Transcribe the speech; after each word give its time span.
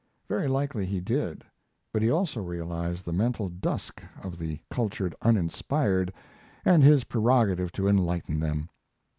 Very 0.27 0.47
likely 0.47 0.87
he 0.87 0.99
did; 0.99 1.43
but 1.93 2.01
he 2.01 2.09
also 2.09 2.41
realized 2.41 3.05
the 3.05 3.13
mental 3.13 3.49
dusk 3.49 4.01
of 4.23 4.39
the 4.39 4.59
cultured 4.71 5.13
uninspired 5.21 6.11
and 6.65 6.81
his 6.83 7.03
prerogative 7.03 7.71
to 7.73 7.87
enlighten 7.87 8.39
them. 8.39 8.69